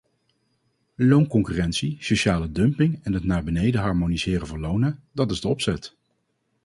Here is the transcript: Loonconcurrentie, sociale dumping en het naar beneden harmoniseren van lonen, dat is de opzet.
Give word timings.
Loonconcurrentie, 0.95 1.97
sociale 1.99 2.51
dumping 2.51 2.99
en 3.03 3.13
het 3.13 3.23
naar 3.23 3.43
beneden 3.43 3.81
harmoniseren 3.81 4.47
van 4.47 4.59
lonen, 4.59 4.99
dat 5.11 5.31
is 5.31 5.41
de 5.41 5.47
opzet. 5.47 5.95